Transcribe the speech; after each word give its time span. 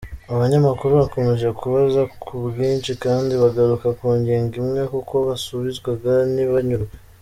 Abanyamakuru 0.33 0.91
bakomeje 1.01 1.47
kubaza 1.59 2.01
ku 2.23 2.33
bwinshi 2.47 2.91
kandi 3.03 3.33
bagaruka 3.43 3.87
ku 3.97 4.07
ngingo 4.19 4.53
imwe 4.63 4.81
kuko 4.93 5.13
basubizwaga 5.27 6.11
ntibanyurwe. 6.33 6.93